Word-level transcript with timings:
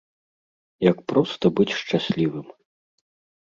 Як 0.89 0.97
проста 1.11 1.45
быць 1.59 1.77
шчаслівым. 1.83 2.47